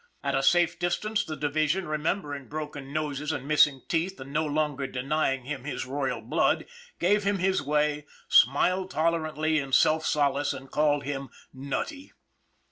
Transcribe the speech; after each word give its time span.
At 0.23 0.33
a 0.33 0.41
safe 0.41 0.79
distance 0.79 1.23
the 1.23 1.35
division, 1.35 1.87
remembering 1.87 2.47
broken 2.47 2.91
noses 2.91 3.31
and 3.31 3.47
missing 3.47 3.83
teeth 3.87 4.19
and 4.19 4.33
no 4.33 4.47
longer 4.47 4.87
denying 4.87 5.43
him 5.45 5.63
his 5.63 5.85
royal 5.85 6.21
blood, 6.21 6.65
gave 6.97 7.23
him 7.23 7.37
his 7.37 7.61
way, 7.61 8.07
smiled 8.27 8.89
tolerantly 8.89 9.59
in 9.59 9.71
self 9.71 10.03
solace 10.03 10.53
and 10.53 10.71
called 10.71 11.03
him" 11.03 11.29
nutty." 11.53 12.13